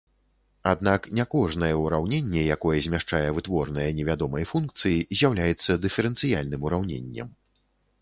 [0.69, 7.29] Аднак не кожнае ўраўненне, якое змяшчае вытворныя невядомай функцыі, з'яўляецца дыферэнцыяльным ураўненнем.